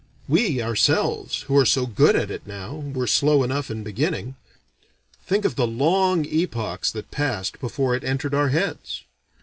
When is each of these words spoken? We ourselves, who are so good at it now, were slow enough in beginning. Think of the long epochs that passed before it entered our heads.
We 0.27 0.63
ourselves, 0.63 1.43
who 1.43 1.55
are 1.57 1.63
so 1.63 1.85
good 1.85 2.15
at 2.15 2.31
it 2.31 2.47
now, 2.47 2.73
were 2.77 3.05
slow 3.05 3.43
enough 3.43 3.69
in 3.69 3.83
beginning. 3.83 4.33
Think 5.27 5.45
of 5.45 5.55
the 5.55 5.67
long 5.67 6.25
epochs 6.25 6.89
that 6.93 7.11
passed 7.11 7.59
before 7.59 7.93
it 7.93 8.03
entered 8.03 8.33
our 8.33 8.49
heads. 8.49 9.03